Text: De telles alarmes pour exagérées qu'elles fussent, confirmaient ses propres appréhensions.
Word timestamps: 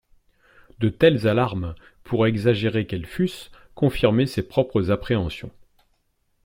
De 0.79 0.89
telles 0.89 1.27
alarmes 1.27 1.75
pour 2.03 2.25
exagérées 2.25 2.87
qu'elles 2.87 3.05
fussent, 3.05 3.51
confirmaient 3.75 4.25
ses 4.25 4.41
propres 4.41 4.89
appréhensions. 4.89 5.51